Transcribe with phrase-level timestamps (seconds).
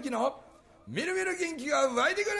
[0.00, 0.40] 明の
[0.88, 2.36] みるみる元気が湧いてくる。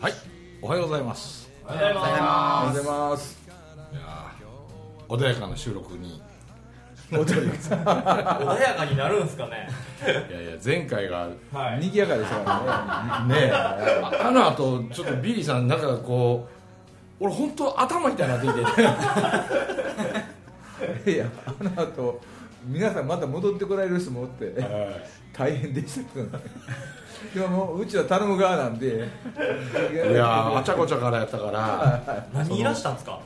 [0.00, 0.12] はい
[0.62, 1.35] おはようございます。
[5.16, 6.20] 穏やかな収録に。
[7.08, 9.68] す穏やかになるんすかね。
[10.28, 11.80] いやいや前回がはい。
[11.80, 13.34] 賑やかでしたからね。
[13.42, 13.52] ねえ。
[13.52, 16.48] ああの後ちょっとビリーさんなんかこ
[17.20, 18.64] う俺本当頭痛いなって言って。
[21.04, 22.20] て いやあの後
[22.64, 24.52] 皆さんまた戻ってこられる人もおって。
[25.32, 26.38] 大変でしたけどね。
[27.34, 28.86] 今もううちは頼む側なんで。
[28.88, 32.24] いやー あちゃこちゃからやったから。
[32.34, 32.62] 何人い。
[32.64, 33.20] らしたんですか？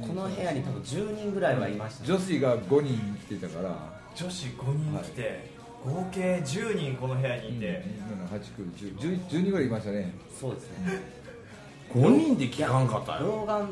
[0.00, 3.74] この部屋に多分10人ぐらいはいました、女子が5人来てたから。
[4.14, 5.50] 女子5人来て、
[5.84, 7.84] 合計10人この部屋にいて、
[8.30, 10.14] 78910 10人ぐらいいましたね。
[10.38, 11.00] そうですね。
[11.92, 13.26] 5人で聞かんかったよ。
[13.26, 13.68] 老眼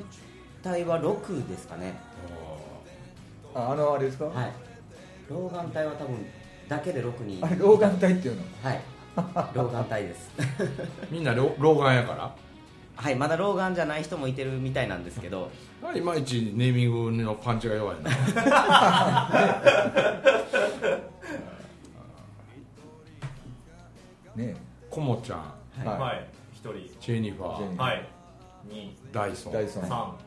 [0.75, 1.95] 帯は6ですかね。
[3.55, 4.53] ああのあれですか、はい。
[5.29, 6.27] 老眼帯は多分
[6.69, 7.45] だけで6人。
[7.45, 8.43] あれ老眼帯っていうの？
[8.63, 8.81] はい。
[9.55, 10.31] 老眼帯です。
[11.11, 12.35] みんな老老眼やから
[13.01, 15.51] はいまだ老眼じゃない人もいてるみたいなんですけど。
[15.97, 18.11] いまいちネーミングのパンチが弱いな。
[24.37, 24.55] ね
[24.91, 25.39] コモちゃん。
[25.39, 25.47] は
[25.83, 25.99] い、はい。
[25.99, 26.27] はい
[26.63, 27.01] 1人。
[27.01, 27.57] ジェニファー。
[27.57, 27.89] ジェニファー。
[27.89, 28.07] はい。
[28.69, 29.53] 2ダイソン。
[29.55, 29.85] ダイソン。
[29.85, 30.19] 3あ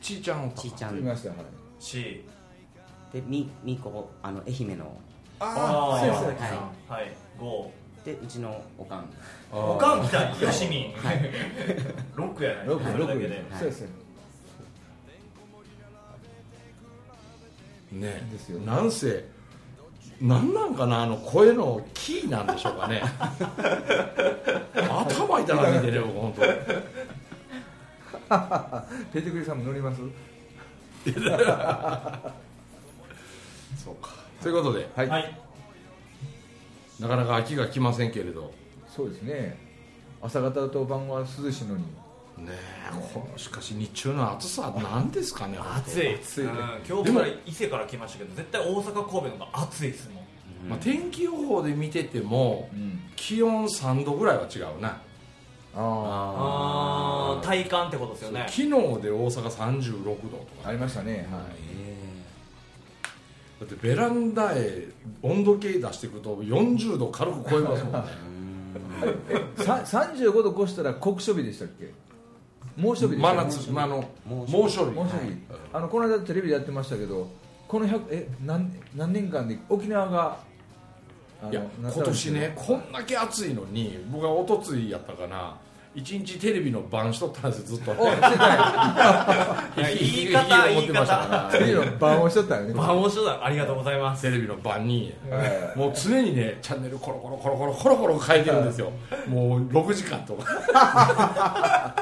[0.00, 0.98] ちーちゃんおったちーちゃん。
[0.98, 1.38] いましたはい
[1.80, 2.22] 4
[3.12, 4.96] でみみこあの愛媛の。
[5.40, 7.12] ああそうそう山崎さんはい。
[7.40, 9.08] 5でうちのおかん。
[9.52, 10.94] おかん来たよしみん
[12.16, 13.28] 6 やない六それだけで。
[13.28, 13.88] 六でそうですね。
[17.92, 18.58] ねですよ。
[18.60, 19.24] なんせ
[20.20, 23.02] なんなんかなあの声のキーなんでしょうかね。
[24.74, 26.42] 頭痛なっててね僕本当。
[29.12, 30.00] ペテクリさんも乗ります？
[33.84, 34.10] そうか。
[34.40, 35.38] ということではい、はい
[37.02, 38.52] なかなか秋が来ませんけれど。
[38.86, 39.58] そうですね。
[40.22, 41.82] 朝方と晩は涼しいのに。
[42.38, 46.52] ねえこのしかし日中の暑さなんですかね暑い暑いうん
[46.88, 50.68] 今日から伊勢から来ましたけど絶対大阪神戸の方が暑いですもん。
[50.70, 53.00] まあ、天気予報で見ててもうん。
[53.16, 55.00] 気温3度ぐらいは違うな。
[55.74, 58.46] あああ体感ってことですよね。
[58.48, 58.68] 昨日
[59.02, 60.16] で大阪36度と
[60.62, 60.66] か。
[60.66, 61.26] あありましたね。
[61.30, 61.91] はい
[63.62, 64.88] だってベランダへ
[65.22, 68.00] 温度計出していくと40度軽く超えますもんね。
[69.64, 71.92] さ35度越したら酷暑日でしたっけ？
[72.76, 74.90] 猛暑日でした真夏、まあ、あの猛猛暑日。
[74.92, 75.36] 猛暑日。
[75.72, 77.28] あのこの間テレビでやってましたけど
[77.68, 80.38] この100え何何年間で沖縄が
[81.50, 85.56] いや今年ねこんだけ暑いのに僕は一昨日やったかな
[85.94, 87.90] 一日テレビの番しとったんですよずっと。
[87.92, 91.58] おしてたいや 言い方思ってましたから。
[91.58, 92.74] テレビの番をしとったよね。
[92.74, 94.22] まあ面白いありがとうございます。
[94.22, 95.12] テレビの番に。
[95.30, 98.92] はいもう常にねチャンネルコロコロコロコロコロコロ変えてるんですよ
[99.28, 101.94] もう6時間とか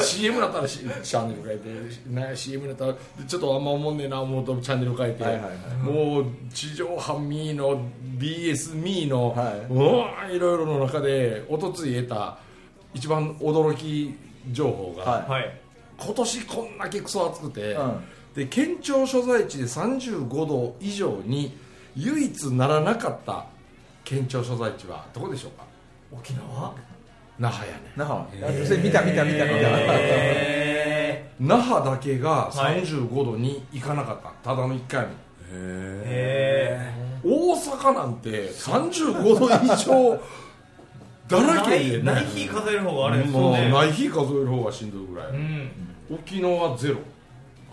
[0.00, 2.94] CM だったらしチャンネル変えて、ね、CM だったら
[3.26, 7.80] ちょっとあんま思んねえな思うとチャンネル変えて、はいはいはいもう地上波ミーの
[8.18, 12.38] BS ミーの、はいうわいろいろの中でおとつい得た
[12.94, 14.14] 一番驚き
[14.50, 15.30] 情報が、はい。
[15.30, 15.60] はい。
[15.98, 18.04] 今年こんだけクソ暑くて、うん。
[18.34, 21.56] で県庁所在地で35度以上に
[21.96, 23.46] 唯一ならなかった
[24.04, 25.64] 県庁所在地はどこでしょうか？
[26.12, 26.72] 沖縄？
[27.38, 27.92] 那覇やね。
[27.96, 28.20] 那覇。
[28.20, 28.26] あ
[28.66, 29.56] それ見た見た見た見た。
[29.56, 32.82] へ那覇だけがはい。
[32.84, 35.12] 35度に行かなかった、ただの1回も
[35.50, 40.20] えへ大阪なんて35度以上
[41.28, 42.02] だらけでね。
[42.02, 43.18] ないない日数える方があれ。
[43.18, 43.70] ですもうよね。
[43.70, 45.70] ない日数える方がしんどいぐらい、うん。
[46.10, 46.96] 沖縄ゼロ。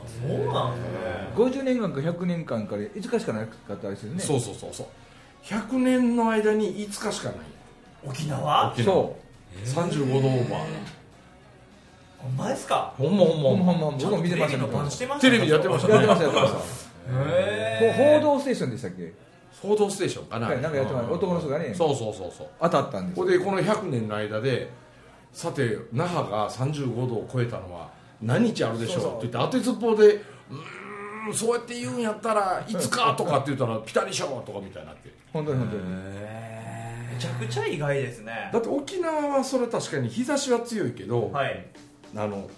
[0.05, 4.19] そうなんですね50年間か100年間から5日しかなかったですね。
[4.19, 4.87] そうそうそうそう。
[5.43, 7.37] 100年の間に5日しかない。
[8.05, 8.71] 沖縄？
[8.71, 8.85] 沖縄。
[8.85, 9.15] そ
[9.63, 10.59] 35度オーバー。
[12.19, 12.93] ほんまですか？
[12.97, 13.49] ほんまほんま。
[13.51, 13.99] うほんまほんま。
[13.99, 16.57] ちゃんと僕も見てましたテレビの番してましたテレビでやってましたやってましたやってました。
[18.19, 19.13] 報道ステーションでしたっけ？
[19.61, 21.73] 報道ステーションかな、はいなんかやってました男の人がね。
[21.73, 22.47] そうそうそうそう。
[22.61, 23.23] 当たったんですよ。
[23.23, 24.69] これでこの100年の間で
[25.31, 27.89] さて那覇が35度を超えたのは
[28.21, 29.01] 何日あるでしょう？
[29.01, 29.17] そうそう。
[29.19, 35.09] って言って当てずっぽうでうーんそうやって言うんやったらいつかとかって言ったらピタリ賞とかみたいになって。
[35.33, 35.83] 本当に本当に。
[35.83, 38.49] めちゃくちゃ意外ですね。
[38.51, 41.65] だって沖縄はそれ確かに日差しは強いけど、はい。
[42.15, 42.49] あの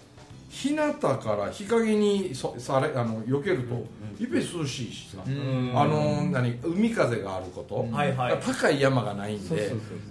[0.48, 3.74] 日向から日陰にそされあの避けると
[4.18, 5.72] いっぺん涼しいしさ、うん。
[5.74, 7.92] あの何海風があること、うん。
[7.92, 8.40] はいはい。
[8.40, 9.68] 高い山がないんで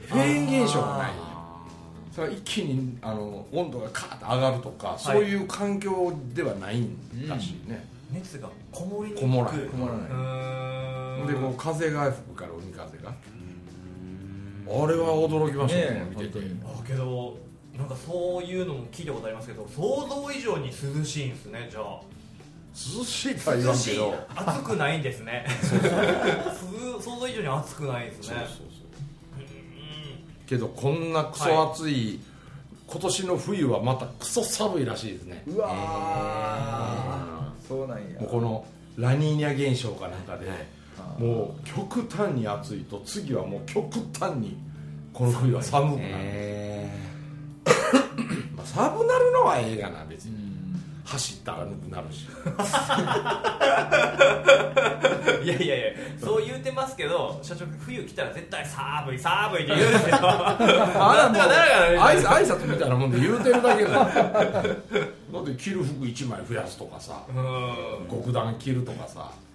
[0.08, 1.12] フェーン現象がない。
[1.12, 1.38] あ
[2.14, 5.00] それは一気にあの温度がカーッと上がるとか、い。
[5.00, 9.22] そういう環境ではないんだしね、ー熱がこもりにくく。
[9.22, 9.62] こもらない。
[9.68, 10.00] こもらな
[11.26, 11.28] い。
[11.28, 13.10] でこう風が吹くから海風が。
[14.70, 16.40] あれは驚きましたねねえ見てて。
[16.40, 17.38] 本あけど
[17.78, 22.00] なんかそういうのも聞いたことありますけど想像以上に涼しいんですねじゃあ。
[23.00, 25.46] 涼しいとは言わんけ涼しいど暑くないんですね。
[25.60, 25.76] す
[27.04, 28.22] 想像以上に暑くないですね。
[28.22, 28.68] そうそうそう
[30.48, 32.20] けどこんなクソ暑い、
[32.88, 35.44] 今年の冬はまたクソ寒いらしいですね。
[35.48, 37.68] うわー。
[37.68, 38.22] そうなんや。
[38.22, 38.66] もうこの
[38.96, 40.48] ラニーニャ現象かなんかで、
[41.20, 44.58] もう極端に暑いと次はもう極端に
[45.14, 46.77] この冬は寒くなる、えま
[48.76, 50.58] あ、寒なるのはええがな別に、うん。
[51.06, 52.28] 走ったらぬくなるし。
[55.44, 55.86] いやいやいや
[56.22, 60.18] そう言うてますけど社長冬来たら絶対寒い寒いって言うんですよ。
[60.18, 61.98] なんとかなるからね。
[62.00, 64.10] 挨拶挨拶みたいなもんで言うてるだけだよだ
[64.60, 68.08] って着る服1枚増やすとかさうん。
[68.10, 69.32] 極暖着るとかさ。
[69.42, 69.47] うん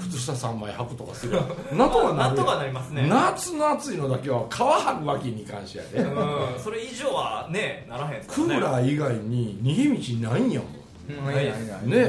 [0.00, 1.32] 靴下3枚履くとかする。
[1.76, 3.08] なんとかなとかなりますね。
[3.08, 6.60] 夏の暑いのだけは皮張るわけに関してやで、うん。
[6.60, 9.76] それ以上はねならへんすクーラー以外に逃
[10.16, 10.66] げ道ないんやも
[11.08, 11.24] うん。
[11.24, 11.86] ないないない。
[11.86, 12.00] んねえ。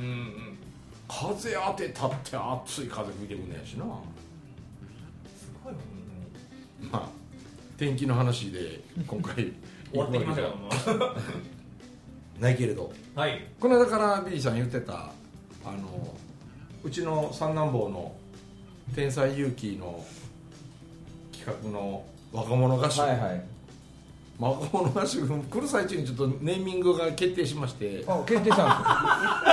[0.00, 0.58] うんうん
[1.08, 3.84] 風当てたって暑い風吹いてくんねやしな。
[5.34, 5.74] すごい
[6.82, 7.08] 本まあ
[7.78, 9.34] 天気の話で今回
[9.90, 10.42] 終わってきました
[10.86, 11.14] けども
[12.38, 12.92] ないけれど。
[13.14, 13.46] はい。
[13.58, 14.92] この間からビリーさん言ってた
[15.64, 16.14] あの
[16.84, 18.12] うちの三男坊の
[18.94, 20.04] 天才勇気の
[21.32, 23.42] 企画の若者合宿、はいはい。
[24.38, 28.04] まあ若者合宿来る最中にちょっとネーミングが決定しまして。
[28.06, 28.66] あ決定したん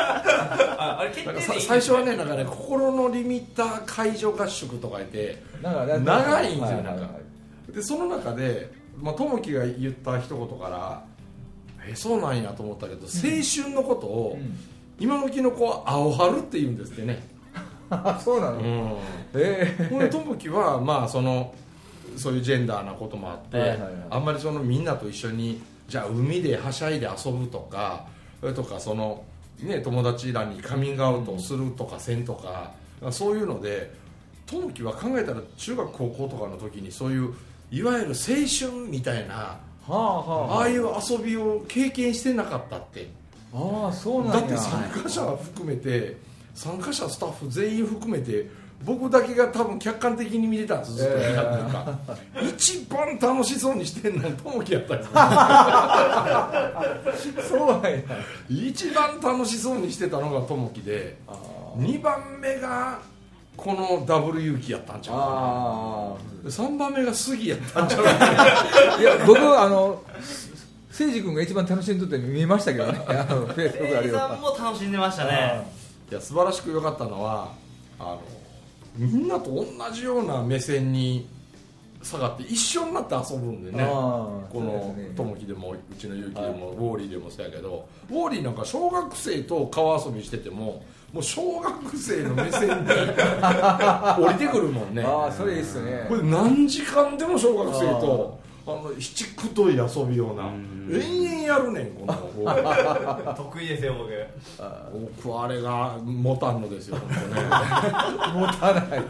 [0.78, 7.10] ああれ決定最初はねなんかね心のリミッター解除合宿とか言って長いんですよなんか
[7.74, 11.04] でその中でまあ友樹が言った一言から
[11.88, 14.58] えそうなんやと思ったけど、青春のことを、うん
[15.00, 17.28] 今時の子は青春って言うんですってね、
[17.90, 18.98] あ そうなの、うん、
[19.36, 21.54] えほんで友樹はまあその
[22.16, 23.92] そういうジェンダーなこともあって、はいはいはい。
[24.10, 28.06] あんまりそのみんなと一緒にじゃあ海ではしゃいで遊ぶとか
[28.40, 29.24] それとかその、
[29.60, 32.72] ね、友達らにカミングアウトするとかせんとか、
[33.12, 33.92] そういうので
[34.46, 37.34] 友樹は考えたら中学高校とかの時にそういう
[37.72, 39.58] いわゆる青春みたいな
[39.88, 40.58] えはあはあ。
[40.60, 43.10] ああいう遊びを経験してなかったって
[43.56, 44.42] ああそうなんや。
[44.42, 46.18] だって参加者含めて
[46.54, 48.50] 参加者スタッフ全員含めて
[48.84, 55.14] 僕だけが多分客観的に見てたんですずっとえー 一番楽しそうにしてんの友樹やったんですよ。
[57.50, 58.00] そうなんや。
[58.50, 61.34] 一番楽しそうにしてたのが友樹であ
[61.78, 63.00] 2番目が
[63.58, 66.14] このダブル勇気やったんちゃうかあ
[66.44, 68.28] な3番目が杉やったんちゃうかな。
[69.00, 70.02] いや僕あの
[70.98, 73.02] 誠司君が一番楽しんどって見えましたけどね。
[73.06, 75.68] あのフェイスブックあるよさんも楽しんでましたね。
[76.10, 77.50] いや素晴らしく良かったのは
[78.00, 78.22] あの
[78.96, 81.28] みんなと同じような目線に
[82.02, 83.84] 下がって一緒になって遊ぶんでね。
[83.84, 85.14] このそうですね。
[85.18, 90.82] 友樹でもうちの勇気でも、ウォーリーでもそうやけどウォーリーなんか小学生と川遊びしてても
[91.12, 95.04] もう小学生の目線に 降りてくるもんね。
[95.04, 96.06] ああそれいいっすね。
[96.08, 100.46] これ何時間でも小学生とあの七くどい遊びような。
[100.88, 104.12] 延々やるねんこの 得意ですよ僕。
[105.24, 107.42] 僕あれが持たんのですよ本当ね。
[108.34, 109.04] 持たない。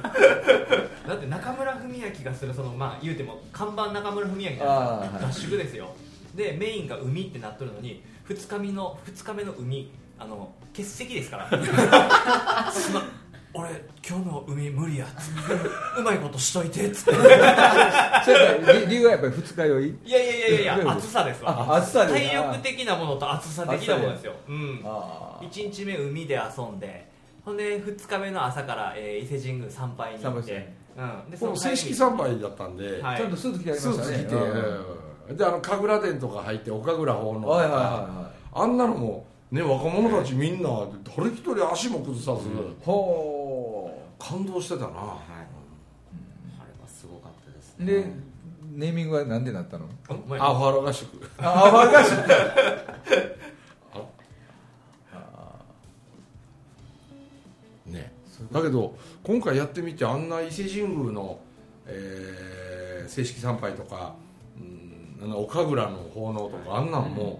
[1.08, 5.12] だって中村文明がするそのまあ言うても看板中村文明じゃあーない。
[5.12, 5.88] ですか合宿ですよ。
[6.36, 12.72] でメインが海ってなっとるのに2日目の二日目の海あの欠席ですから。
[12.72, 13.04] すまん
[13.58, 13.70] 俺
[14.06, 15.70] 今日の海無理やっつって。
[16.00, 17.12] うまいことしといてっつって
[18.74, 19.98] 理理由はやっぱり二日酔い。
[20.06, 21.66] いやいやいやいや暑さですわ。
[21.70, 24.34] あ暑さで体力的なものと暑さ的なものですよ。
[24.50, 24.82] うん。
[24.84, 25.44] ああ。
[25.44, 27.10] 1日目海で遊んで
[27.46, 30.48] ほんで2日目の朝から、えー伊勢神宮参拝に行って。
[30.48, 33.18] て、うん、でこの正式参拝だったんで、はい。
[33.18, 34.18] ちゃんとスーツ着てありスましたね。
[34.18, 35.38] ーツ着て、うん。
[35.38, 37.82] であの神楽殿とか入って岡倉奉納とか、はいはいはい。
[37.84, 40.70] はあんなのもね若者たちみんな
[41.16, 42.50] 誰一人足も崩さず、
[42.84, 43.45] ほ
[44.20, 44.98] 感動してたな、はい。
[46.60, 48.06] あれはすごかったですうで
[48.74, 49.86] ネーミングはなんでなったの？
[50.10, 51.08] アファロ合宿
[51.38, 52.12] あアファガシ
[57.92, 58.14] ね。
[58.52, 61.40] だけど今回やってみてあんな伊勢神宮の、
[61.86, 62.56] えー
[63.08, 64.16] 正式参拝とか、
[64.58, 67.40] うん、あの岡倉の奉納とかあんなんも、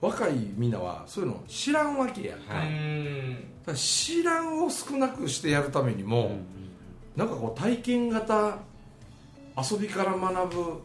[0.00, 6.38] 若いみんなはそういうの知らんわけやん、はい知らんを少なくしてやるためにも、
[7.16, 8.58] なんかこう体験型
[9.56, 10.82] 遊びから学ぶ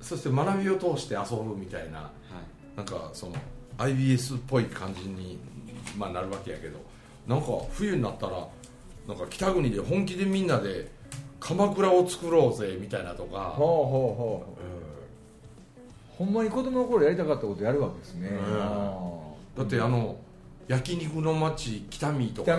[0.00, 2.10] そして学びを通して遊ぶみたいな
[2.76, 3.34] なんかその
[3.78, 5.38] IBS っぽい感じに、
[5.96, 6.78] まあ、なるわけやけど
[7.26, 8.46] なんか冬になったら
[9.06, 10.90] なんか北国で本気でみんなで
[11.40, 14.66] 鎌倉を作ろうぜみたいなとか、ほうほうほう。
[16.16, 18.32] ほんまに子供の頃やりたかったことやるわけですね、ん。
[18.58, 18.98] あ
[19.56, 20.16] だってあの
[20.68, 22.58] 焼肉の町北見とか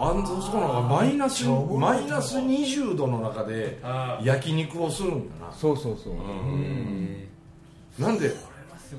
[0.00, 7.28] あんそこなんかマイナス マイナス20度の中であ焼肉をするんやーそうそうそう、うん。
[7.98, 8.32] ななんで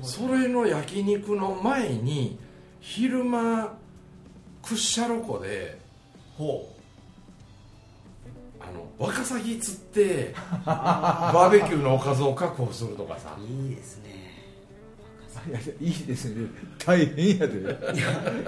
[0.02, 2.38] それの焼肉の前に
[2.80, 3.72] 昼間
[4.62, 5.80] 屈斜路湖で
[6.36, 6.70] ほ
[8.60, 10.34] あのワカサギ釣って
[10.66, 13.36] バーベキューのおかずを確保するとかさ。
[13.40, 14.09] いいですね
[15.48, 16.46] いやいいですね。
[16.84, 17.78] 大変やで。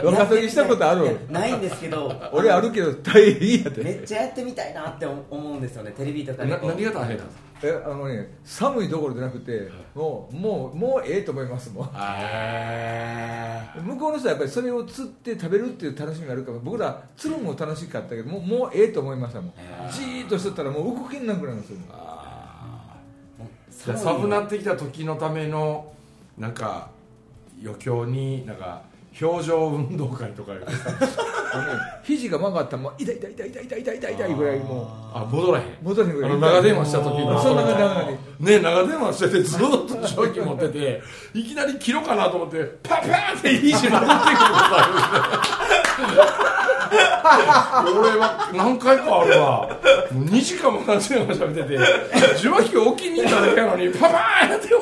[0.03, 3.83] 若さにしたことあるないんですけど俺あるけど大変やで。
[3.83, 7.27] めっちゃやってみたいなって思うんですよねテレビとかで何が大変なんですか？
[7.65, 11.91] えあのね寒いどころじゃなくてもうもうもうええと思いますもん。
[11.95, 19.53] あ向こうの人はやっぱりそれを釣って食べるっていう楽しみがあるから僕ら釣るのも楽しかったけどもうもうええと思いましたもん。
[19.91, 21.79] じーっとしとったらもう動けなくなるんですよ
[23.97, 25.93] 寒なってきた時のための
[26.39, 26.89] なんか
[27.63, 28.83] 余興になんか
[29.21, 30.53] 表情運動会とか
[32.03, 35.67] 肘が曲がったらもう痛い痛い痛い痛い痛い痛い痛い痛いぐらいもあ戻らへん。
[35.67, 37.43] う戻れへんぐあらいの長電話した時の。
[37.43, 41.03] そんな感じなのにね長電話しててずっと受話器持ってて
[41.35, 46.52] いきなり切ろうかなと思ってパッパーって肘曲がってくることある
[47.99, 49.69] 俺は何回かあるわ。
[50.13, 51.79] もう2時間も長電話喋ってて
[52.39, 54.81] 受話器を置きに行っただけやのにパパーンっても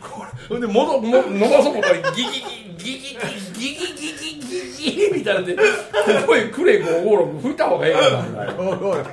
[0.00, 2.40] これほんで戻も伸ばそう思ったらギギギ
[2.78, 3.18] ギギギ
[3.54, 5.62] ギギギギギギみたいなでこ
[6.26, 9.04] こへくれ556吹いた方がいいかなぐらいおいおい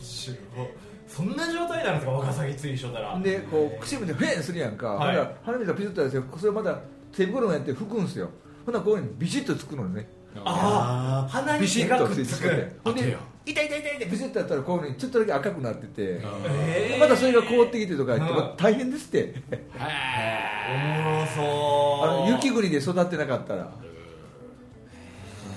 [0.00, 0.66] すごい
[1.06, 6.78] そんな状態なんですかワカサギ釣りしとったらでこう口笛でフェーンするやんか、はいほんなら鼻水がピシッと出してそれまた
[7.12, 8.30] 手袋もやって拭くんですよ。
[8.64, 10.08] ほんならこういうふうにビシッとつくのね。
[10.44, 12.72] ああ鼻にビシッとくっつく。
[12.84, 17.00] ほんで痛い痛い痛いってビシッとやったらこういうふうにちょっとだけ赤くなっててえー。
[17.00, 18.56] またそれが凍ってきてとか言ってうん。
[18.56, 19.34] 大変ですって。
[19.50, 23.72] おもろそうあの雪国で育ってなかったら。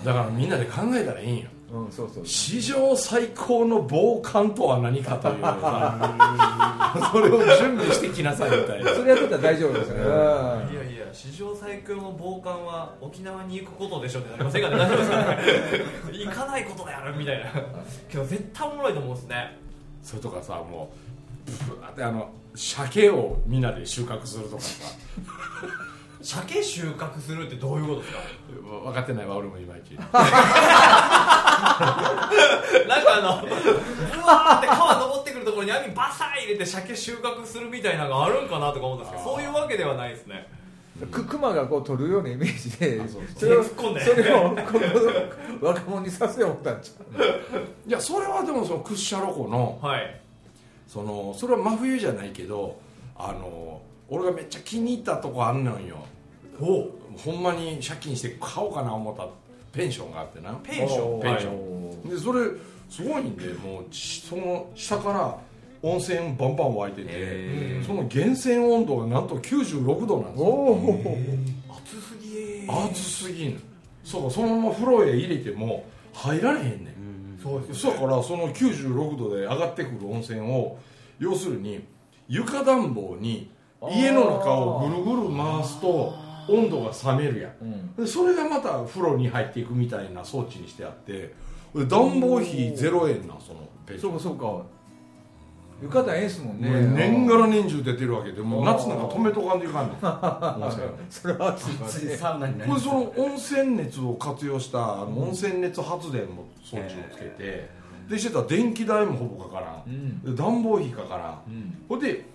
[0.04, 2.26] だからみんなで考えたらいいんようんそうそう。
[2.26, 5.42] 史上最高の防寒とは何かという。
[5.42, 8.92] さ それを準備してきなさいみたいな。
[8.94, 10.02] それやってたら大丈夫ですよね。
[10.04, 10.06] い
[10.76, 14.78] やいや史上最強の防寒は沖縄に行くことでしょってなりませんかね。
[14.78, 15.38] 大丈夫ですかね。
[16.26, 17.46] 行かないことでやるみたいな。
[18.10, 19.58] けど絶対おもろいと思うんですね。
[20.04, 20.92] それとかさも
[21.48, 21.52] う
[21.92, 24.94] ってあの鮭をみんなで収穫するとかさ。
[26.24, 28.20] 鮭収穫するってどういうことですか？
[28.84, 29.96] 分かってないわ俺もいまいち
[32.88, 33.48] なんかあのブ
[34.26, 40.48] ワーって川登ってくるところに網バサー入れて鮭収穫するみたいなのがあるんかなとか思ったんですけどそういうわけではないですね。
[41.12, 43.22] く熊がこう取るようなイメージでそう。
[43.36, 44.02] それを手突っ込んで。
[44.02, 44.56] それをこ
[45.60, 47.90] こ若者にさせよう思ったんちゃう。
[47.90, 50.22] いやそれはでもその屈斜路湖のはい。
[50.88, 52.78] そのそれは真冬じゃないけど
[53.18, 56.06] あの俺がめっちゃ気に入ったとこあんのんよ
[56.60, 59.28] おほんまに借金して買おうかな思った
[59.72, 60.54] ペンションがあってな。
[60.64, 61.22] ペンション。
[61.22, 62.08] ペンション。
[62.08, 62.50] ンでそれ
[62.90, 65.38] すごいんでもうちその下から
[65.82, 70.54] 温泉バンバン湧いててその源泉温度がなんと96度なんですおよ。
[71.70, 73.62] お暑すぎ暑すぎん
[74.04, 77.40] そうかそのまま風呂へ入れても入られへんねん。
[77.42, 80.78] そうですそうだからその96度で上がってくる温泉を
[81.20, 81.84] 要するに
[82.28, 83.50] 床暖房に
[83.90, 86.14] 家の中をぐるぐる回すと
[86.48, 87.54] 温度が冷めるやん。
[87.62, 87.96] うん。
[87.96, 91.34] でそれがまた風呂に入っていくみたいな装置にしてあって
[91.76, 94.66] で暖房費0円なんそのペンションそうかそうか。
[95.82, 96.70] 浴衣ええっすもんね。
[96.70, 99.98] 年がら年中出てるわけでもう夏なんか止めとかんといかんねん。
[101.10, 107.70] それは暑い サウナになりその温泉熱を活用した温泉熱発電の装置をつけて
[108.08, 110.36] でしてたら電気代もほぼかからんうん。
[110.36, 112.26] で暖房費かからんうんほんで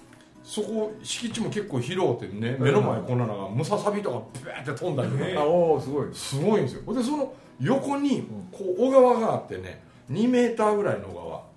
[0.47, 2.57] そこ敷地も結構広うてね。
[2.61, 5.41] 目の前こんなのがムササビとかブーって飛んだりとか。
[5.41, 6.15] あおおすごい。
[6.15, 6.95] すごいんですよ。
[6.95, 8.23] でその横に
[8.53, 9.83] こう小川があってね。
[10.09, 11.49] 2メーターぐらいの小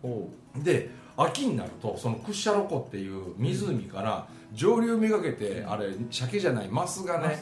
[0.55, 0.63] 川。
[0.63, 7.39] で秋になるとその屈斜路湖っていう湖から上流めがけてあれ鮭じゃないマスがね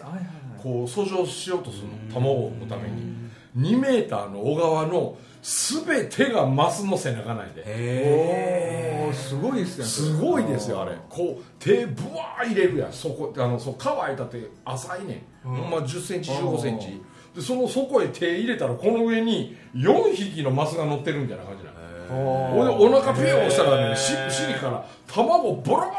[0.61, 1.93] こう遡上しようとするの。
[2.13, 3.15] 卵を産むために
[3.57, 9.03] 2メーターの小川の全てがマスの背中内で。
[9.05, 9.85] おおすごいですね。
[9.85, 10.95] すごいですよあれ。
[11.09, 12.93] こう手ブワー入れるやん。
[12.93, 17.01] そこあのそう乾いたって浅いねん、ほんま1 0ンチ1 5ンチ。
[17.35, 21.77] でその底へ手入れたらこの上に4匹のマスが乗ってるみたいな感じなの
[22.09, 25.89] ほいでお腹ピューしたらねし尻から卵ボロボロボロ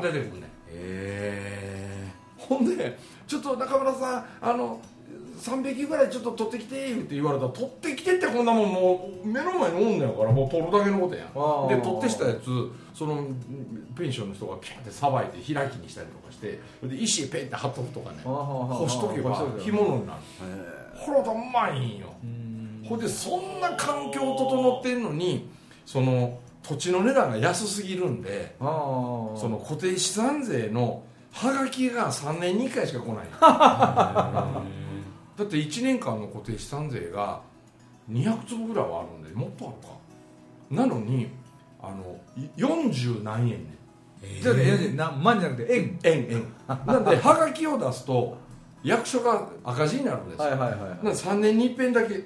[0.00, 4.80] ボロ出てくるねへほんでちょっと中村さんあの
[5.38, 11.24] 3匹ぐらいちょっと取ってきてって言われたら取ってきてってこんなもんもう目の前におんねやからもう取るだけのことや
[11.76, 12.44] で取ってしたやつ
[12.94, 13.24] その
[13.96, 20.20] ペンションの人がピャンってさばいて開きにしたりとかしてで石ペンって貼っとくとかね干しとけば干物になる。
[20.94, 22.12] ほらだうまいんよ。
[22.88, 25.48] ほんでそんな環境整ってんのに
[25.86, 28.64] その土地の値段が安すぎるんでそ
[29.48, 31.02] の固定資産税の
[31.32, 33.26] ハガキが3年に1回しか来ない
[35.38, 37.40] だって1年間の固定資産税が
[38.10, 39.94] 200坪ぐらいはあるんでもっとあるか。
[40.70, 41.28] なのに
[41.80, 43.78] あのい40何円ね。
[44.42, 45.98] じゃあねえな万じゃなくて円。
[46.02, 46.44] 円円。
[46.66, 48.36] なんでハガキを出すと
[48.82, 52.24] 役所が赤字になるんですよ、はいはいはいなんで3年に一遍だけ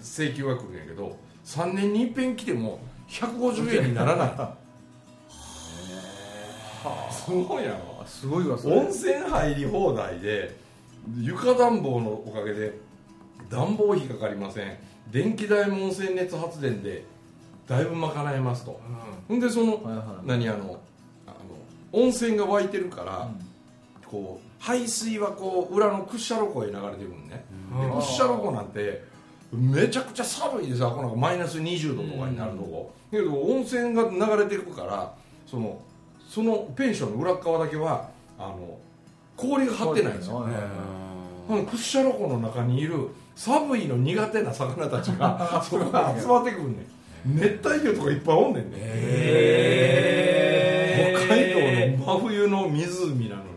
[0.00, 4.30] 請求が来るんやけど3年に一遍来ても150円にならない。
[7.10, 8.78] すごいやすごいわそれ。
[8.78, 10.63] 温泉入り放題で
[11.18, 12.78] 床暖房のおかげで
[13.50, 14.76] 暖房費かかりません。
[15.10, 17.04] 電気代も温泉熱発電で
[17.66, 18.80] だいぶ賄えますと。
[19.28, 20.26] ほんでその、はいはい。
[20.26, 20.80] 何あの
[21.26, 21.36] あの
[21.92, 23.30] 温泉が湧いてるから、
[24.06, 27.90] こう排水はこう裏の屈斜路湖へ流れてくるのね、うん。
[27.90, 29.04] で屈斜路湖なんて
[29.52, 35.14] めちゃくちゃ寒いでさこのマイナス20度とかになるとこ、けど温泉が流れてくから
[35.46, 35.80] その
[36.28, 38.08] そのペンションの裏っ側だけは
[38.38, 38.78] あの
[39.36, 40.70] 氷が張ってないんですよ、はいはいはい
[41.46, 46.86] あの屈斜路湖の中にいる寒いの苦手な魚たちが そこから集まってくるねん
[47.26, 48.78] 熱帯魚とかいっぱいおんねんね。
[51.26, 51.60] 北海道
[52.04, 53.50] の真冬の湖なのに。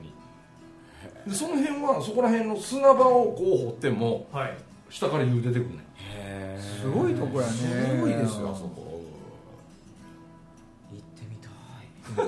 [1.27, 4.57] でその辺はそこら辺の砂場をこう掘ってもはい。
[4.89, 5.75] 下から湯出てくるね。
[5.75, 5.79] ん
[6.15, 7.53] えすごいとこやね。
[7.53, 9.01] すごいですよあそこ。
[10.93, 11.49] 行ってみた
[12.23, 12.27] い。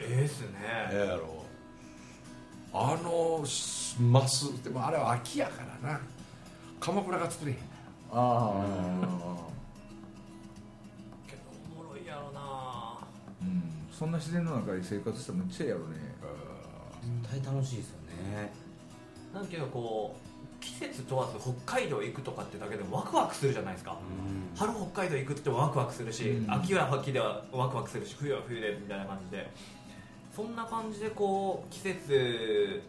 [0.00, 0.48] ええっすね。
[0.92, 1.43] ええやろ
[2.76, 3.44] あの
[4.10, 6.00] マスでもあれは秋やからな。
[6.80, 7.58] 鎌倉が作れへん
[8.10, 8.66] あ
[11.26, 11.42] けど
[11.78, 12.40] おもろいやろな。
[12.42, 12.98] あ
[13.40, 13.62] うん。
[13.90, 16.14] そんな自然の中で生活したらめっちゃええやろね。
[17.22, 17.98] 絶対楽しいですよ
[18.32, 18.52] ね。
[19.32, 23.96] なんけどこう季節問わず北海道行くとかってだけでもワクワクするじゃないですか。
[24.56, 26.52] 春北海道行くってワクワクするし、うん。
[26.52, 29.50] 秋は秋ではワクワクするし冬は冬でみたいな感じで
[30.34, 32.82] そんな感じでこう季節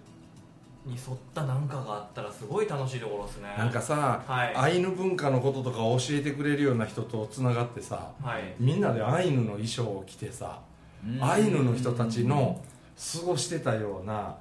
[0.85, 3.53] に沿ったなんかがあったらすごい楽しいところですね。
[3.57, 4.55] なんかさ、はい。
[4.55, 8.55] アイヌ文化のこととか教えてくれるような人とつながってさはい。
[8.59, 10.61] みんなでアイヌの衣装を着てさ、
[11.05, 11.23] うん。
[11.23, 12.61] アイヌの人たちの
[13.13, 14.37] 過ごしてたような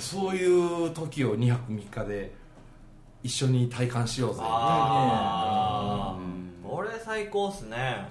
[0.00, 2.32] そういう時を2泊3日で
[3.22, 4.40] 一緒に体感しようぜ。
[4.42, 6.60] あうん。
[6.66, 8.08] あこれ最高っすね。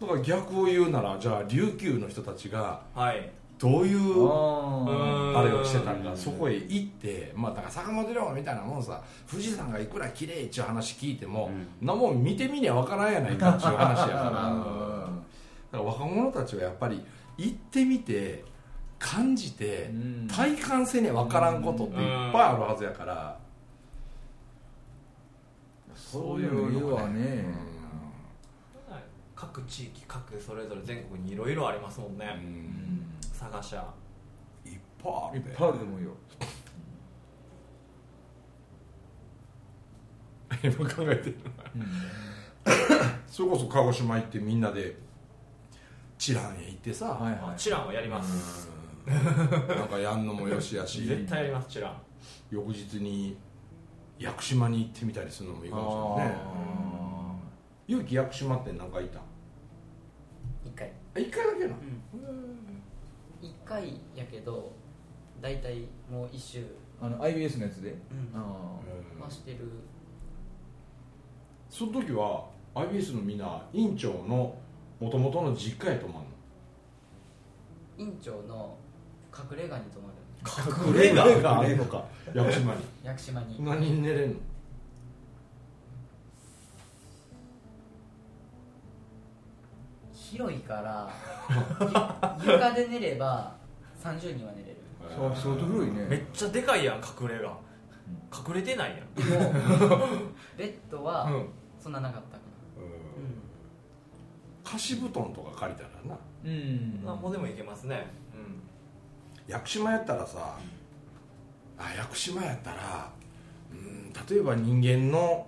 [0.00, 3.30] だから逆を言うならじゃあ琉球の人たちがはい
[3.62, 11.48] どういうああれをしてたんかそこへ行ってまあだから坂本龍馬みたいなもんさ富士山がいくら綺麗っちゅう話聞いても、
[11.80, 11.86] うん。
[11.86, 14.18] なもん見てみりゃわからんやないかっちゅう話やから。
[14.32, 15.22] だあ
[15.70, 17.04] から若者たちはやっぱり
[17.38, 18.44] 行ってみて
[18.98, 20.26] 感じて、うん。
[20.26, 23.38] 体感せねわからんことっていっぱいあるはずやから、
[25.94, 27.72] そういうのはね。
[29.36, 32.48] 各地域各それぞれ全国にいろいろありますもんね、うんう
[32.78, 32.81] ん
[33.50, 33.92] 探しゃ
[34.64, 36.10] いっぱいあるでいっぱいあると思うよ。
[40.62, 41.36] 今考えてる
[43.26, 44.96] それこそ鹿児島行ってみんなで
[46.18, 47.58] チランへ行ってさ、はいはい。
[47.58, 48.68] チランはやります、
[49.06, 49.14] うん。
[49.14, 51.04] なんかやんのもよしやし。
[51.08, 51.96] 絶対やりますチラン。
[52.50, 53.36] 翌日に
[54.18, 56.40] 屋久島に行ってみたりするのもいいかもしれないね
[57.88, 59.20] 勇気屋久島って何回行った
[60.64, 60.92] 一回。
[61.16, 61.76] あ一回だけなの？
[61.76, 62.61] 一
[63.64, 64.72] 回やけど
[65.40, 66.64] 大体もう一周。
[67.00, 67.90] あの IBS のやつで？
[67.90, 68.30] うん。
[68.34, 68.78] あ
[69.20, 69.58] はしてる。
[71.68, 74.54] その時は IBS のみんな院長の
[75.00, 76.26] もともとの実家へ泊まる
[77.98, 78.76] 院長の
[79.36, 80.14] 隠れ家に泊まる。
[80.44, 81.14] の隠れ家？
[81.42, 82.04] があるのか。
[82.34, 82.82] 屋久島に。
[83.02, 83.64] 屋久島に。
[83.64, 84.36] 何人寝れんの？
[90.32, 91.10] 広いから
[92.44, 93.54] ゆ 床で寝れば
[94.02, 94.76] 30人は寝れる。
[95.04, 97.42] あそう相当広いめっねちゃでかいやん隠れ家
[98.48, 99.14] 隠れてないやん。
[99.14, 99.52] でも
[100.56, 101.48] ベッはうん。
[101.78, 102.42] そんななかったか
[104.64, 106.18] 貸し布団とか借りたらな。
[106.44, 107.04] うん。
[107.04, 108.06] なんぼでもいけますね。
[109.48, 110.56] 屋久島やったらさ
[111.76, 113.10] あ屋久島やったら
[113.72, 115.46] うん例えば人間の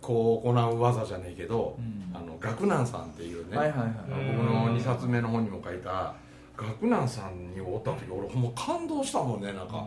[0.00, 2.16] こう行う技じゃないけど、うん。
[2.16, 3.90] あの学南さんっていうね、はいはいはい。
[4.36, 6.14] 僕の2冊目の本にも書いた
[6.56, 9.86] 学南さんにおった時俺ほんま感動したもんねなんか、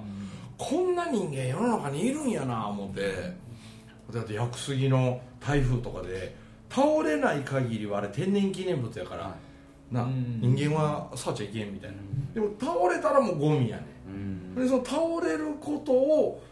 [0.58, 3.44] こんな人間世の中にいるんやな思って。
[4.12, 6.36] だって屋久杉の台風とかで
[6.70, 9.36] 倒れない限りはあれ天然記念物やから、
[9.92, 10.40] なうん。
[10.42, 11.98] 人間は触っちゃいけんみたいな、
[12.34, 14.56] でも倒れたらもうゴミやねうん。
[14.56, 16.44] でその倒れることを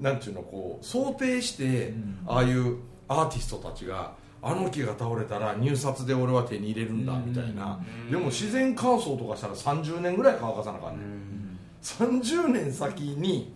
[0.00, 2.18] なんていうのこう想定して、うん。
[2.26, 8.10] ああいうアーティストたちがあの木が倒れたら入札で俺は手に入れるんだみたいな、うん。
[8.10, 13.52] でも自然乾燥とかしたら30年ぐらい乾かさなあかんね、ん、30年先に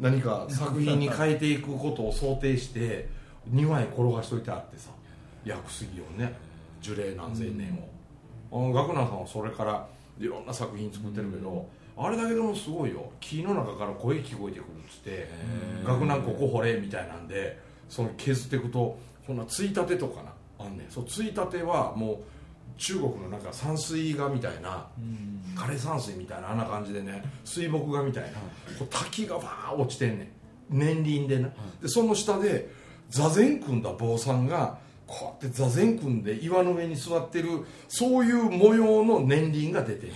[0.00, 3.08] 何か作品に変えていくことを想定して
[3.52, 4.90] 2枚転がしといてあってさ。
[5.44, 6.34] 屋久杉をね。
[6.80, 7.72] 樹齢何千年
[8.50, 9.86] を、あの学南さんはそれから
[10.18, 13.10] いろんな作品作ってるけど、あれだけでもすごいよ。
[13.20, 15.28] 木の中から声聞こえてくるっつって
[15.86, 20.90] 「学南ここ掘れ」みたいなんでその削っていくとこんなついたてとかなあんねん。
[20.90, 22.18] そうついたてはもう
[22.76, 25.40] 中国のなんか山水画みたいなうん。
[25.56, 28.30] 枯山水みたいなあんな感じでね水墨画みたいな
[28.78, 30.28] こう滝がバー落ちてんねん。
[30.70, 31.48] 年輪でな。
[31.80, 32.70] でその下で
[33.08, 34.78] 座禅組んだ坊さんが
[35.16, 40.12] こうやって座禅組んで岩の上に座ってるそういう模様の年輪が出てる。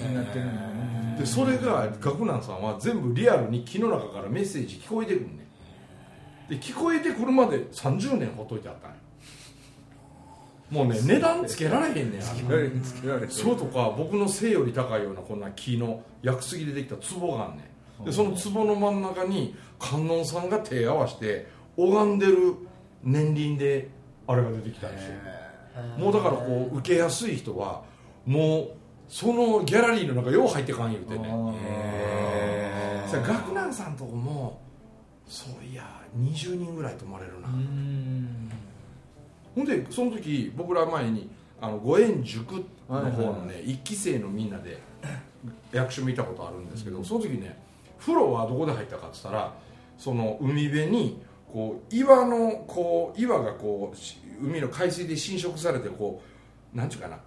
[1.17, 5.39] でそれが学南さんは全部リアルに木の中からメッセージ聞こえてくるねん。
[6.49, 8.97] で聞こえてくるまで30年ほっといてあったんよ。
[10.71, 17.71] もうね値段つけられへんねんつけられつけられてそうとか僕の背より高いようなこんな木の屋久杉でできた壺があんね
[18.03, 18.05] ん。
[18.05, 22.55] でその壺の真ん中に観音さんが手合わして拝んでる
[23.03, 23.89] 年輪で
[24.29, 25.15] あれが出てきたんですよ
[25.99, 27.83] なもうだからこう受けやすい人は
[28.27, 28.71] もう
[29.09, 31.29] そのギャラリーの中よう入ってかん言うてね
[33.07, 34.61] さ学南さんとこも
[35.27, 38.51] そういや20人ぐらい泊まれるな、うん。
[39.55, 44.79] ほんでその時僕ら前にあの五円塾の方のね、一期生のみんなで
[45.73, 47.59] 役所見たことあるんですけど、その時ね
[47.99, 49.53] 風呂はどこで入ったかっつったら
[49.99, 51.21] その海辺に
[51.53, 56.23] こう岩のこう岩がこう海の海水で浸食されてこ
[56.75, 57.19] うなんちゅうかな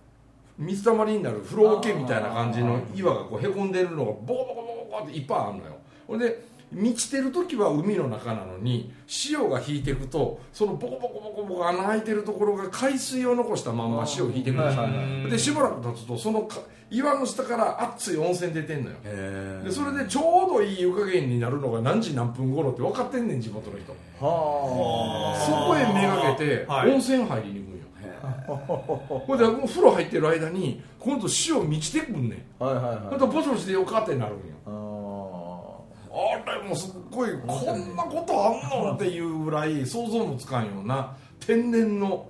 [0.57, 5.77] 水たまりになる風呂桶みたいな感じの岩がこうへこんでるのがボコボコボコボコっていっぱいあるのよ。
[6.07, 14.91] ほんで満ちてる時は海の中なのに潮が引いていくとそのボコボコボコボコ穴開いてるところが海水を残したまんま潮引いてくるんですよはい。
[14.91, 18.97] はいでしばらく経つとそのか岩の下から熱い温泉出てんのよ。
[19.05, 23.93] へでそれでちょうどいい湯加減になるのが何時何分頃って分かってんねん地元の人。
[24.19, 26.91] はそこへめがけてはい。
[26.91, 32.43] 温泉入りに行くんよ、ほんでもう風呂入ってる間に今度潮満ちてくんねん。
[32.59, 32.97] あはいはいはい。
[32.97, 34.43] ほんでポチポチでよかってなるんよ
[36.13, 42.27] ああれもすっごいこんなことあんのっていうぐらい想像もつかんような天然の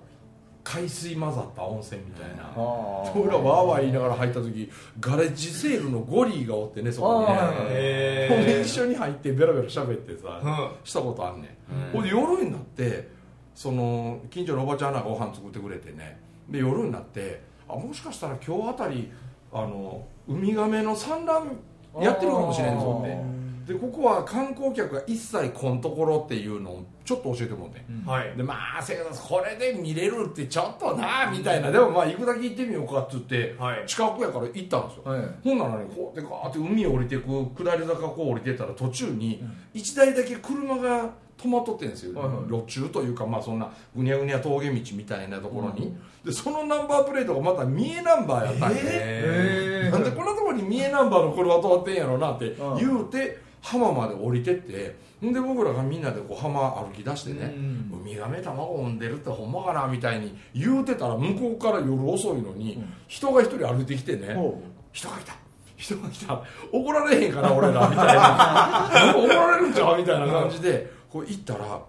[0.63, 2.51] 海水混ざった温泉みたいな。
[2.55, 7.27] 俺らわーわー言いながら入った時ガレッジセールのゴリーがおってねそこに。
[7.73, 10.39] ねほんで一緒に入ってベラベラ喋ってさ、
[10.83, 11.57] うしたことあんね
[11.89, 13.09] ん、ほんで夜になって
[13.55, 16.19] その近所のおばちゃんがご飯作ってくれてね。
[16.47, 19.11] で夜になってあもしかしたら今日あたり
[19.51, 21.57] あのウミガメの産卵
[21.99, 28.05] やってるかもしれんぞってでここは観光客が一切来んところっていうのをちょっと教えてもらってん。
[28.05, 28.35] はい。
[28.35, 31.71] でまあせやけどこれで見れるってちょっとなみたいな。
[31.71, 33.83] でもまあ行くだけ行ってみようかっつってはい。
[33.85, 35.25] 近くやから行ったんですよ、はい。
[35.43, 39.43] ほんならねこうやってガーって海を降りてく下り坂こう降りてたら途中に
[39.73, 42.45] 1台だけ車が止まっとってんですよ、はいはい。
[42.47, 52.77] 路中というかまあそんなぐにゃぐにゃ峠道みたいなところに、でそのナンバープレートがまた三重ナンバーやったんで、えなんでこんなところに三重ナンバーの車通ってんやろなってうん。
[52.77, 57.99] 言うて浜まで降りてってんで僕らがみんなでこう浜歩き出してね、うん。
[58.01, 65.35] ウミガメ卵産んでるってほんまかなみたいに言うてたら向こうから夜遅いのに、人が一人歩いてきてね、ほ人がいた。
[65.77, 66.41] 人が来た。
[66.71, 69.13] 怒られへんかな俺らみたいな。
[69.15, 71.81] 怒られるんちゃうみたいな感じでこう行ったら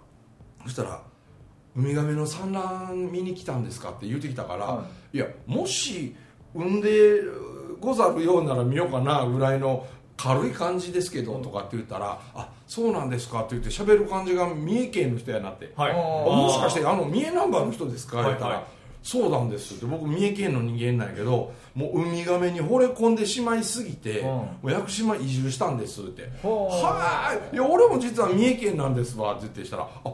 [0.65, 1.03] そしたら
[1.77, 6.15] 「ウミガメの産卵見に来たんですか?」って言うてきたから「、はいやもし
[6.55, 7.21] 産んで
[7.81, 15.73] ござるようなら見ようかなぐらいの軽い感じですけど」とかって言ったら「あそうなんですか」って言って喋る感じが三重県の人やなって。
[15.77, 15.93] はい。
[15.93, 18.65] もしかしてあの三重ナンバーの人ですか?」はい言ったら、はい
[19.03, 24.27] そうなんです」って僕三重県の人間なんやけどもうウミガメに惚れ込んでしまいすぎて、うん。
[24.29, 26.75] もう屋久島移住したんですって「ほう。
[26.75, 27.57] はい。
[27.57, 30.13] いや俺も実は三重県なんですわ」って言ってしたら「あ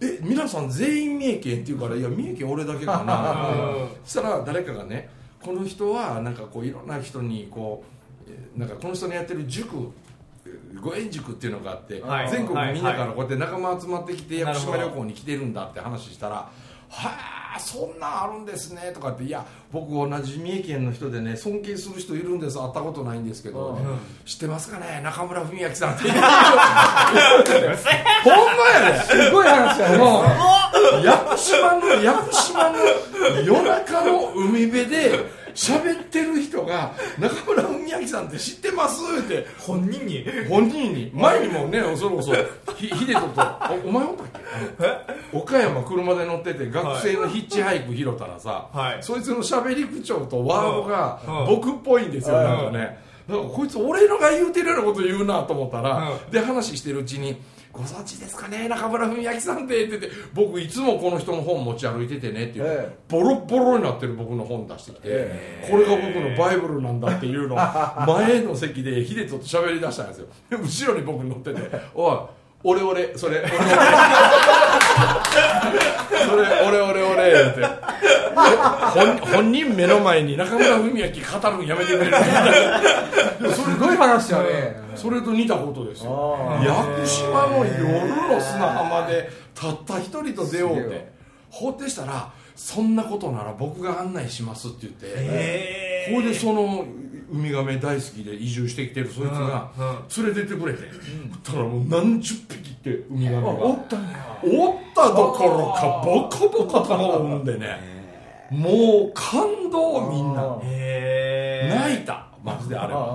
[0.00, 3.88] え皆さん全員三重県って言うからいや三重県俺だけかなうん。
[4.02, 5.10] そしたら誰かがね
[5.44, 8.01] この人はなんかこういろんな人にこうえー
[8.56, 9.92] なんかこの人のやってる塾
[10.44, 12.30] えーご縁塾っていうのがあって、はい。
[12.30, 16.50] 全国みんなかはらこうやって仲間集まってきて屋久島旅行に来てるんだって話したら
[16.90, 23.98] 「はあそんなんあるんですね」とかって「いや僕同じ三重県の人でね尊敬する人いるんです会ったことないんですけど、うん。
[24.24, 26.10] 知ってますかね中村文明さんって。
[26.10, 26.22] ほんま
[28.80, 29.04] やね。
[29.04, 29.98] すごい話やね。
[29.98, 30.24] もう
[31.04, 32.78] 屋久島の屋久島の
[33.44, 40.24] 夜中の海辺で喋ってる人が中村文明さんって知ってますって本人に。
[40.48, 41.10] 本人に。
[41.14, 42.34] 前にもねそれこそ
[42.74, 43.42] ひ秀人と
[43.84, 44.26] おお前おったっ
[45.32, 45.36] け？
[45.38, 49.02] 岡山車で乗ってて学生のヒッチハイク拾ったらさ、はい。
[49.02, 53.12] そいつの喋り口調とワードがうん僕っぽいんですよ、うんなんかね。
[53.28, 57.40] だからこいつ俺のが言うてるようなこと言うなと思ったら、うんで話してるうちに
[57.72, 62.96] 「ご存知ですかね中村文明さんって」って言って僕いつもこの人の本持ち歩いててねって言って、ええ。
[63.08, 67.58] ボロッボロになってる僕の本出してきて、えこれが僕のバイブルなんだっていうのを
[68.06, 70.26] 前の席で秀人と喋り出したんですよ。
[70.50, 71.60] で後ろに僕乗ってて
[71.94, 72.18] 「おい
[72.64, 73.58] 俺俺それ俺俺。
[76.28, 77.60] それ 俺俺俺」って
[78.94, 83.52] 本本人目の前に中村文明語るのやめてくれる。
[83.52, 84.76] すごい話やね。
[84.94, 86.36] それと似たことですよ。
[86.38, 91.12] あ屋久島の夜の砂浜でたった一人と出ようっすげえ。
[91.78, 96.84] てしたらそんなことなら僕が案内しますって言って、えほいでその
[97.30, 100.24] ウミガメ大好きで移住してきてるそいつがうんうん。
[100.24, 100.80] 連れてってくれて、
[101.44, 103.96] そしたらもう何十匹ってウミガメがおった
[104.44, 108.01] おったどころかボコボコ卵を産んでね
[108.52, 110.58] もう感動みんな。
[111.80, 112.26] 泣いた。
[112.44, 113.00] マジであれは。
[113.00, 113.06] あ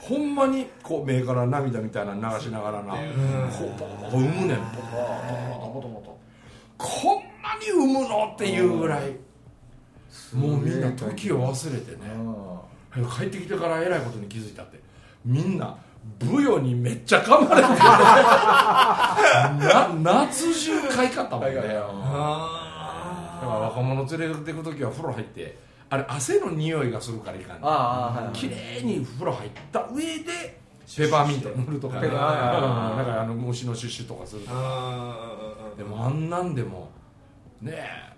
[0.00, 2.94] ほんまにこう目から涙みたいなの流しながらな。
[2.94, 3.00] こ
[3.64, 4.58] うボコボコ産むねん。
[6.78, 9.16] こんなに産むのっていうぐらい。
[10.32, 11.98] もうみんな時を忘れてね。
[13.16, 14.78] 帰ってきてからえらいことに気づいたって。
[15.24, 15.76] みんな
[16.18, 17.68] ブヨにめっちゃ噛まれて
[19.66, 21.54] な夏中かいかったもんね。
[21.54, 21.62] だ
[23.40, 25.56] からあ若者連れてく時は風呂入って
[25.90, 30.58] あれ汗の匂いがするからいかんねああはい綺麗に風呂入った上で
[30.96, 32.08] ペパーミント塗るとかね。
[32.08, 34.26] だからあの虫のシュッシュとか。
[34.26, 36.90] するーあーでもあんなんでも
[37.60, 38.08] ねえ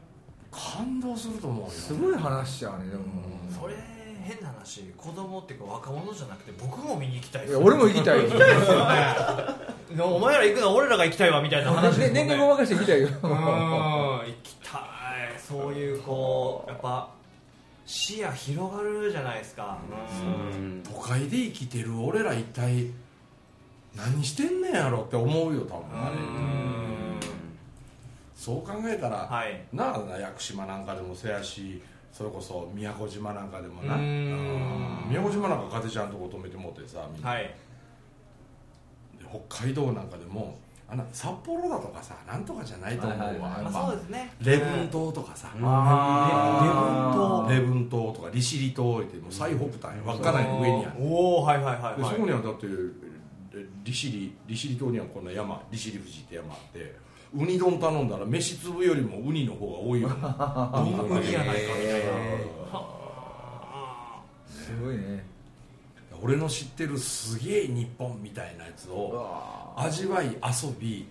[0.52, 1.70] 感動すると思うよ。
[1.70, 3.02] すごい話やねでも。
[3.60, 3.74] それ
[4.22, 4.82] 変な話。
[4.96, 8.30] 子供っていうか若者じゃなくて僕も見に行きたいいや俺も行きたいよ。
[10.06, 12.10] お前ら行くのは俺らが行きたいわみたいな話ね。
[12.10, 13.08] 年齢ごまかして行きたいよ。
[13.08, 14.80] うん行きたい
[15.50, 17.10] そういうこうやっぱ
[17.84, 19.78] 視野広がるじゃないですか。
[20.22, 20.80] うん。
[20.84, 22.86] 都会で生きてる俺ら一体
[23.96, 25.86] 何してんねんやろって思うよ多分。
[25.92, 26.16] あれ
[28.36, 29.60] そう考えたら、はい。
[29.72, 31.82] なあ屋久島なんかでもせやし
[32.12, 33.96] それこそ宮古島なんかでもな。
[33.96, 37.42] 宮古島なんかかてちゃんとこ止めてもってさみんな、はい。
[39.18, 40.56] で北海道なんかでも
[40.92, 43.62] あの札幌だとかさなんとかじゃないと思うわ、はいはいはい。
[43.62, 44.32] やっまあそうぱですね。
[44.40, 47.54] 礼文島とかさ、あー。
[47.54, 48.12] 礼文島。
[48.12, 50.94] とか利尻島ってもう最北端や稚内の上にある。
[51.00, 52.12] おおはいはいはいではい。
[52.14, 52.66] そこにはだって
[53.54, 56.94] え利尻利尻島にはこんな山利尻富士って山あって
[57.34, 60.34] ウニ丼頼んだら飯粒よりもウニの方が多いよ どんな
[61.04, 61.74] 国やないか。
[61.78, 62.82] みたいな
[64.48, 65.24] すごいね。
[66.22, 71.06] 俺の知ってるすげえ日本みたいなやつうをわ味わい遊び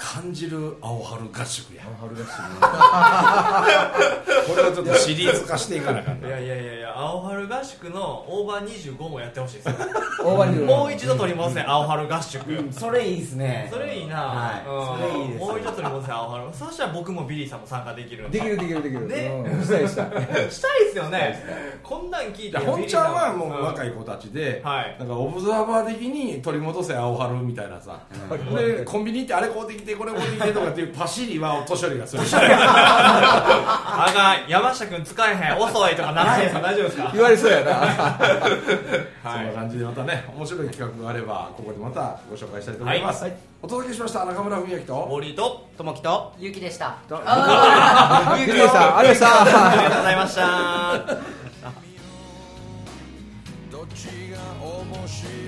[0.00, 1.82] 感じる青春合宿や。
[2.00, 2.30] 春らし
[4.50, 6.28] これはちょっとシリーズ化していかなあかんいな。
[6.30, 9.72] やいやいやいや青春合宿のオーバー25もやってほしいですよ。
[9.72, 9.76] い
[10.24, 12.72] 大場にもう一度取り戻せ青春合宿。
[12.72, 13.68] それいいですね。
[13.70, 15.40] それいいな、それいいです。
[15.40, 16.44] もう一度取り戻せ青春。
[16.54, 18.40] そしたら僕もビリーさんも参加できるんで。
[18.40, 19.44] きるできるできるね。
[19.46, 19.62] うん。
[19.62, 20.06] したいしたい。
[20.50, 21.78] したいですよね。
[21.82, 24.96] こんなん聞いて本ちゃんはもう若いい子たちで、はい。
[24.98, 28.00] なんかオブザーバー的に取り戻せ青春みたいなさ、
[28.56, 32.24] でコンビニ行ってあれ買うてきてこれ買うてきてとかっていうパシリはお年寄りがする。
[32.24, 37.10] しあがん山下君使えへん遅いとかならへんすか大丈夫ですか？
[37.12, 37.72] 言われそうやな。
[39.22, 43.36] そんな感じでまたね面白い企画があればここでまたご紹介したいと思います、はい。
[43.62, 46.98] お届けしました中村文明と森とともきとゆうきでした。
[48.38, 49.70] ゆきでさんありがとうございました。
[49.70, 50.40] ありがとうございました。
[53.70, 55.39] どっちが面白い？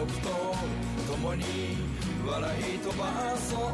[0.00, 0.28] 僕と
[1.12, 1.44] 共に
[2.26, 3.68] 笑い飛ばそうよ。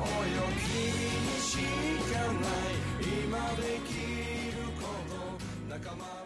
[0.58, 0.74] 君
[1.22, 1.56] にし
[2.12, 2.74] かない。
[3.00, 3.94] 今でき
[4.50, 5.14] ること。
[5.70, 6.25] 仲間